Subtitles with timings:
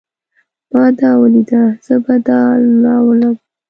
[0.71, 1.63] ما دا وليده.
[1.85, 2.39] زه به دا
[2.83, 3.35] راولم.